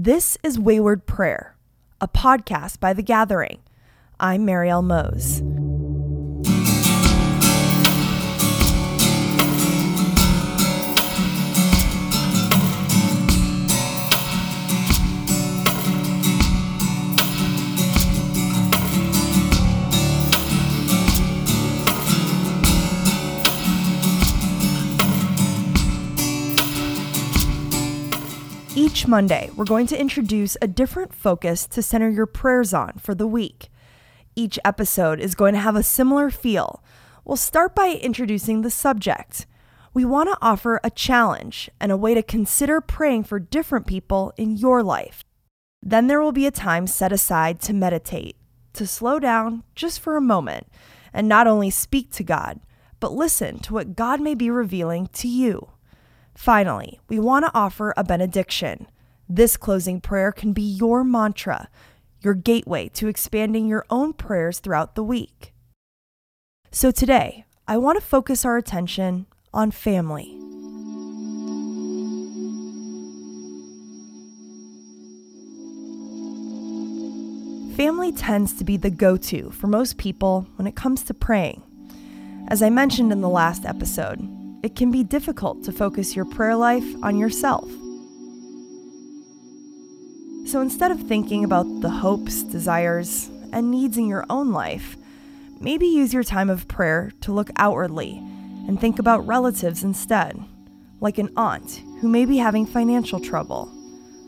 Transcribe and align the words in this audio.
This 0.00 0.38
is 0.44 0.60
Wayward 0.60 1.06
Prayer, 1.06 1.56
a 2.00 2.06
podcast 2.06 2.78
by 2.78 2.92
The 2.92 3.02
Gathering. 3.02 3.58
I'm 4.20 4.46
Marielle 4.46 4.84
Mose. 4.84 5.42
Each 28.88 29.06
Monday, 29.06 29.50
we're 29.54 29.66
going 29.66 29.86
to 29.88 30.00
introduce 30.00 30.56
a 30.62 30.66
different 30.66 31.12
focus 31.12 31.66
to 31.66 31.82
center 31.82 32.08
your 32.08 32.24
prayers 32.24 32.72
on 32.72 32.94
for 32.94 33.14
the 33.14 33.26
week. 33.26 33.68
Each 34.34 34.58
episode 34.64 35.20
is 35.20 35.34
going 35.34 35.52
to 35.52 35.60
have 35.60 35.76
a 35.76 35.82
similar 35.82 36.30
feel. 36.30 36.82
We'll 37.22 37.36
start 37.36 37.74
by 37.74 37.90
introducing 37.90 38.62
the 38.62 38.70
subject. 38.70 39.44
We 39.92 40.06
want 40.06 40.30
to 40.30 40.38
offer 40.40 40.80
a 40.82 40.88
challenge 40.88 41.68
and 41.78 41.92
a 41.92 41.98
way 41.98 42.14
to 42.14 42.22
consider 42.22 42.80
praying 42.80 43.24
for 43.24 43.38
different 43.38 43.86
people 43.86 44.32
in 44.38 44.56
your 44.56 44.82
life. 44.82 45.22
Then 45.82 46.06
there 46.06 46.22
will 46.22 46.32
be 46.32 46.46
a 46.46 46.50
time 46.50 46.86
set 46.86 47.12
aside 47.12 47.60
to 47.60 47.74
meditate, 47.74 48.36
to 48.72 48.86
slow 48.86 49.18
down 49.18 49.64
just 49.74 50.00
for 50.00 50.16
a 50.16 50.22
moment, 50.22 50.66
and 51.12 51.28
not 51.28 51.46
only 51.46 51.68
speak 51.68 52.10
to 52.12 52.24
God, 52.24 52.58
but 53.00 53.12
listen 53.12 53.58
to 53.58 53.74
what 53.74 53.96
God 53.96 54.18
may 54.22 54.34
be 54.34 54.48
revealing 54.48 55.08
to 55.08 55.28
you. 55.28 55.72
Finally, 56.38 57.00
we 57.08 57.18
want 57.18 57.44
to 57.44 57.50
offer 57.52 57.92
a 57.96 58.04
benediction. 58.04 58.86
This 59.28 59.56
closing 59.56 60.00
prayer 60.00 60.30
can 60.30 60.52
be 60.52 60.62
your 60.62 61.02
mantra, 61.02 61.68
your 62.20 62.34
gateway 62.34 62.88
to 62.90 63.08
expanding 63.08 63.66
your 63.66 63.84
own 63.90 64.12
prayers 64.12 64.60
throughout 64.60 64.94
the 64.94 65.02
week. 65.02 65.52
So 66.70 66.92
today, 66.92 67.44
I 67.66 67.76
want 67.76 67.98
to 67.98 68.06
focus 68.06 68.44
our 68.44 68.56
attention 68.56 69.26
on 69.52 69.72
family. 69.72 70.38
Family 77.76 78.12
tends 78.12 78.52
to 78.52 78.64
be 78.64 78.76
the 78.76 78.90
go 78.90 79.16
to 79.16 79.50
for 79.50 79.66
most 79.66 79.98
people 79.98 80.46
when 80.54 80.68
it 80.68 80.76
comes 80.76 81.02
to 81.02 81.14
praying. 81.14 81.64
As 82.46 82.62
I 82.62 82.70
mentioned 82.70 83.10
in 83.10 83.22
the 83.22 83.28
last 83.28 83.64
episode, 83.64 84.37
it 84.62 84.74
can 84.74 84.90
be 84.90 85.04
difficult 85.04 85.62
to 85.64 85.72
focus 85.72 86.16
your 86.16 86.24
prayer 86.24 86.56
life 86.56 86.86
on 87.02 87.16
yourself. 87.16 87.68
So 90.46 90.60
instead 90.60 90.90
of 90.90 91.02
thinking 91.02 91.44
about 91.44 91.80
the 91.80 91.90
hopes, 91.90 92.42
desires, 92.42 93.30
and 93.52 93.70
needs 93.70 93.96
in 93.96 94.08
your 94.08 94.24
own 94.30 94.50
life, 94.50 94.96
maybe 95.60 95.86
use 95.86 96.14
your 96.14 96.24
time 96.24 96.50
of 96.50 96.68
prayer 96.68 97.12
to 97.20 97.32
look 97.32 97.50
outwardly 97.56 98.22
and 98.66 98.80
think 98.80 98.98
about 98.98 99.26
relatives 99.26 99.84
instead, 99.84 100.42
like 101.00 101.18
an 101.18 101.30
aunt 101.36 101.82
who 102.00 102.08
may 102.08 102.24
be 102.24 102.38
having 102.38 102.66
financial 102.66 103.20
trouble, 103.20 103.70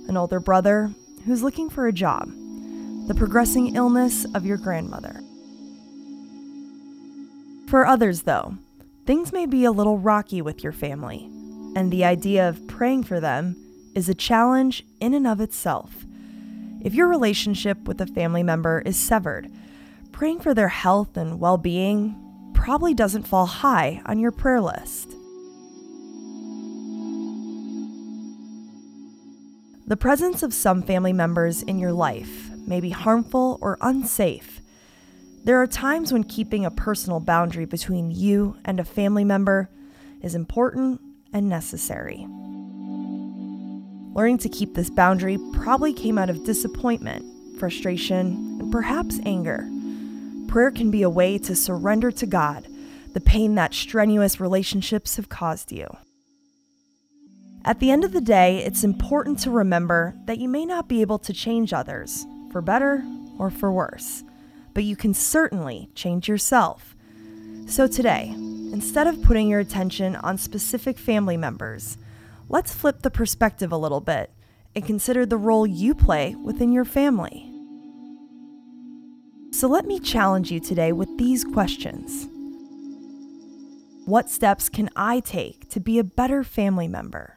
an 0.09 0.17
older 0.17 0.41
brother 0.41 0.91
who's 1.25 1.43
looking 1.43 1.71
for 1.71 1.87
a 1.87 1.93
job, 1.93 2.29
the 3.07 3.15
progressing 3.15 3.75
illness 3.75 4.27
of 4.35 4.45
your 4.47 4.57
grandmother. 4.57 5.21
For 7.69 7.87
others, 7.87 8.23
though, 8.23 8.57
things 9.07 9.33
may 9.33 9.47
be 9.47 9.65
a 9.65 9.73
little 9.73 9.99
rocky 9.99 10.43
with 10.43 10.63
your 10.63 10.73
family, 10.73 11.31
and 11.75 11.91
the 11.91 12.05
idea 12.05 12.49
of 12.49 12.67
praying 12.67 13.05
for 13.05 13.21
them 13.21 13.57
is 13.95 14.09
a 14.09 14.15
challenge 14.15 14.85
in 15.01 15.15
and 15.15 15.27
of 15.27 15.41
itself. 15.41 16.05
If 16.83 16.95
your 16.95 17.09
relationship 17.09 17.87
with 17.87 18.01
a 18.01 18.07
family 18.07 18.43
member 18.43 18.83
is 18.87 18.97
severed, 18.97 19.51
praying 20.13 20.41
for 20.41 20.55
their 20.55 20.69
health 20.69 21.17
and 21.17 21.41
well 21.41 21.59
being 21.59 22.17
probably 22.55 22.95
doesn't 22.95 23.27
fall 23.27 23.47
high 23.47 24.03
on 24.07 24.19
your 24.19 24.31
prayer 24.31 24.61
list. 24.61 25.15
The 29.87 29.97
presence 29.97 30.43
of 30.43 30.55
some 30.55 30.83
family 30.83 31.13
members 31.13 31.63
in 31.63 31.79
your 31.79 31.93
life 31.93 32.51
may 32.67 32.81
be 32.81 32.91
harmful 32.91 33.59
or 33.61 33.77
unsafe 33.81 34.60
there 35.43 35.61
are 35.61 35.67
times 35.67 36.13
when 36.13 36.25
keeping 36.25 36.67
a 36.67 36.71
personal 36.71 37.19
boundary 37.19 37.65
between 37.65 38.11
you 38.11 38.57
and 38.65 38.79
a 38.79 38.85
family 38.85 39.25
member 39.25 39.71
is 40.21 40.35
important 40.35 41.01
and 41.33 41.49
necessary. 41.49 42.27
Learning 44.13 44.37
to 44.37 44.51
keep 44.51 44.75
this 44.75 44.91
boundary 44.91 45.39
probably 45.55 45.95
came 45.95 46.19
out 46.19 46.29
of 46.29 46.45
disappointment, 46.45 47.25
frustration, 47.59 48.59
and 48.61 48.71
perhaps 48.71 49.19
anger. 49.25 49.67
Prayer 50.49 50.71
can 50.71 50.91
be 50.91 51.03
a 51.03 51.11
way 51.11 51.39
to 51.39 51.57
surrender 51.57 52.11
to 52.11 52.27
God 52.27 52.67
the 53.15 53.21
pain 53.21 53.55
that 53.55 53.73
strenuous 53.73 54.41
relationships 54.41 55.17
have 55.17 55.29
caused 55.31 55.73
you. 55.73 55.87
At 57.65 57.81
the 57.81 57.91
end 57.91 58.05
of 58.05 58.13
the 58.13 58.21
day, 58.21 58.59
it's 58.59 58.85
important 58.85 59.39
to 59.41 59.51
remember 59.51 60.15
that 60.27 60.39
you 60.39 60.49
may 60.49 60.67
not 60.67 60.87
be 60.87 61.01
able 61.01 61.19
to 61.21 61.33
change 61.33 61.73
others, 61.73 62.27
for 62.53 62.61
better 62.61 63.03
or 63.39 63.51
for 63.51 63.73
worse 63.73 64.23
but 64.81 64.87
you 64.87 64.97
can 64.97 65.13
certainly 65.13 65.91
change 65.95 66.27
yourself. 66.27 66.97
So 67.67 67.87
today, 67.87 68.31
instead 68.73 69.07
of 69.07 69.23
putting 69.23 69.47
your 69.47 69.61
attention 69.61 70.17
on 70.17 70.39
specific 70.39 70.97
family 70.97 71.37
members, 71.37 71.99
let's 72.49 72.73
flip 72.73 73.03
the 73.03 73.11
perspective 73.11 73.73
a 73.73 73.77
little 73.77 74.01
bit 74.01 74.33
and 74.75 74.83
consider 74.83 75.27
the 75.27 75.37
role 75.37 75.67
you 75.67 75.95
play 75.95 76.35
within 76.35 76.73
your 76.73 76.87
family. 76.87 77.53
So 79.53 79.69
let 79.69 79.85
me 79.85 80.01
challenge 80.01 80.51
you 80.51 80.61
today 80.61 80.93
with 80.93 81.15
these 81.19 81.45
questions. 81.45 82.27
What 84.07 84.31
steps 84.31 84.71
can 84.71 84.89
I 84.97 85.21
take 85.21 85.69
to 85.73 85.81
be 85.81 85.99
a 85.99 86.05
better 86.05 86.43
family 86.43 86.89
member? 86.89 87.37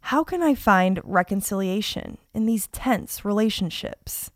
How 0.00 0.24
can 0.24 0.42
I 0.42 0.54
find 0.54 1.00
reconciliation 1.04 2.18
in 2.34 2.44
these 2.44 2.66
tense 2.66 3.24
relationships? 3.24 4.30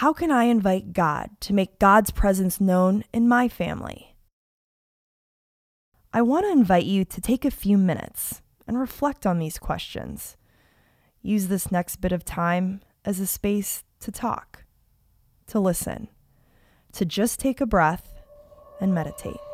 How 0.00 0.12
can 0.12 0.30
I 0.30 0.44
invite 0.44 0.92
God 0.92 1.30
to 1.40 1.54
make 1.54 1.78
God's 1.78 2.10
presence 2.10 2.60
known 2.60 3.02
in 3.14 3.26
my 3.26 3.48
family? 3.48 4.14
I 6.12 6.20
want 6.20 6.44
to 6.44 6.52
invite 6.52 6.84
you 6.84 7.06
to 7.06 7.18
take 7.18 7.46
a 7.46 7.50
few 7.50 7.78
minutes 7.78 8.42
and 8.66 8.78
reflect 8.78 9.24
on 9.24 9.38
these 9.38 9.58
questions. 9.58 10.36
Use 11.22 11.48
this 11.48 11.72
next 11.72 11.96
bit 12.02 12.12
of 12.12 12.26
time 12.26 12.82
as 13.06 13.20
a 13.20 13.26
space 13.26 13.84
to 14.00 14.12
talk, 14.12 14.64
to 15.46 15.58
listen, 15.58 16.08
to 16.92 17.06
just 17.06 17.40
take 17.40 17.62
a 17.62 17.66
breath 17.66 18.20
and 18.82 18.94
meditate. 18.94 19.45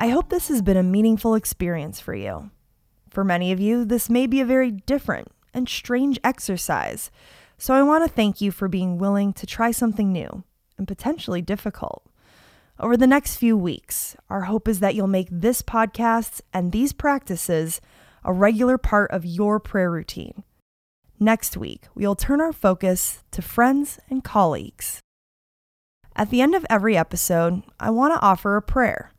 I 0.00 0.10
hope 0.10 0.28
this 0.28 0.46
has 0.46 0.62
been 0.62 0.76
a 0.76 0.82
meaningful 0.84 1.34
experience 1.34 1.98
for 1.98 2.14
you. 2.14 2.50
For 3.10 3.24
many 3.24 3.50
of 3.50 3.58
you, 3.58 3.84
this 3.84 4.08
may 4.08 4.28
be 4.28 4.40
a 4.40 4.46
very 4.46 4.70
different 4.70 5.26
and 5.52 5.68
strange 5.68 6.20
exercise, 6.22 7.10
so 7.58 7.74
I 7.74 7.82
want 7.82 8.04
to 8.04 8.14
thank 8.14 8.40
you 8.40 8.52
for 8.52 8.68
being 8.68 8.98
willing 8.98 9.32
to 9.32 9.44
try 9.44 9.72
something 9.72 10.12
new 10.12 10.44
and 10.76 10.86
potentially 10.86 11.42
difficult. 11.42 12.04
Over 12.78 12.96
the 12.96 13.08
next 13.08 13.38
few 13.38 13.56
weeks, 13.56 14.16
our 14.30 14.42
hope 14.42 14.68
is 14.68 14.78
that 14.78 14.94
you'll 14.94 15.08
make 15.08 15.26
this 15.32 15.62
podcast 15.62 16.42
and 16.52 16.70
these 16.70 16.92
practices 16.92 17.80
a 18.24 18.32
regular 18.32 18.78
part 18.78 19.10
of 19.10 19.26
your 19.26 19.58
prayer 19.58 19.90
routine. 19.90 20.44
Next 21.18 21.56
week, 21.56 21.86
we'll 21.96 22.14
turn 22.14 22.40
our 22.40 22.52
focus 22.52 23.24
to 23.32 23.42
friends 23.42 23.98
and 24.08 24.22
colleagues. 24.22 25.00
At 26.14 26.30
the 26.30 26.40
end 26.40 26.54
of 26.54 26.64
every 26.70 26.96
episode, 26.96 27.64
I 27.80 27.90
want 27.90 28.14
to 28.14 28.20
offer 28.20 28.56
a 28.56 28.62
prayer. 28.62 29.10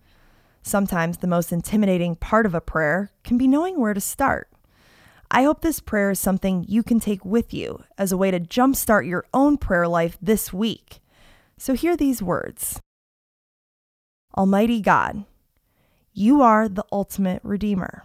Sometimes 0.61 1.17
the 1.17 1.27
most 1.27 1.51
intimidating 1.51 2.15
part 2.15 2.45
of 2.45 2.53
a 2.53 2.61
prayer 2.61 3.11
can 3.23 3.37
be 3.37 3.47
knowing 3.47 3.79
where 3.79 3.93
to 3.93 4.01
start. 4.01 4.49
I 5.31 5.43
hope 5.43 5.61
this 5.61 5.79
prayer 5.79 6.11
is 6.11 6.19
something 6.19 6.65
you 6.67 6.81
can 6.81 6.99
take 6.99 7.23
with 7.23 7.53
you 7.53 7.83
as 7.97 8.11
a 8.11 8.17
way 8.17 8.31
to 8.31 8.39
jumpstart 8.39 9.07
your 9.07 9.25
own 9.33 9.57
prayer 9.57 9.87
life 9.87 10.17
this 10.21 10.51
week. 10.51 11.01
So 11.57 11.73
hear 11.73 11.95
these 11.95 12.21
words 12.21 12.81
Almighty 14.35 14.81
God, 14.81 15.25
you 16.13 16.41
are 16.41 16.67
the 16.67 16.85
ultimate 16.91 17.41
Redeemer. 17.43 18.03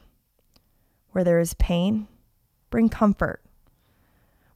Where 1.13 1.25
there 1.25 1.41
is 1.41 1.55
pain, 1.55 2.09
bring 2.71 2.89
comfort. 2.89 3.41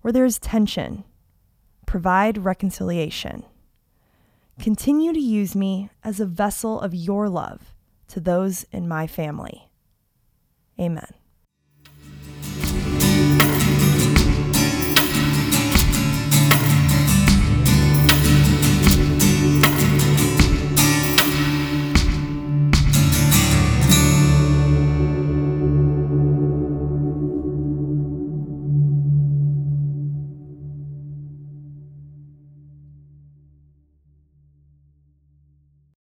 Where 0.03 0.13
there 0.13 0.25
is 0.25 0.39
tension, 0.39 1.05
provide 1.87 2.39
reconciliation. 2.39 3.45
Continue 4.59 5.13
to 5.13 5.21
use 5.21 5.55
me 5.55 5.89
as 6.03 6.21
a 6.21 6.27
vessel 6.27 6.81
of 6.81 6.95
your 6.95 7.29
love 7.29 7.75
to 8.09 8.21
those 8.21 8.65
in 8.73 8.89
my 8.89 9.07
family. 9.07 9.69
Amen. 10.81 11.13